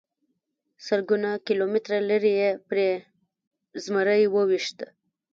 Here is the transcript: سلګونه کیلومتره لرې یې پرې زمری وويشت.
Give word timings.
سلګونه 0.85 1.29
کیلومتره 1.47 1.97
لرې 2.09 2.33
یې 2.41 2.49
پرې 2.67 2.89
زمری 3.83 4.23
وويشت. 4.29 4.77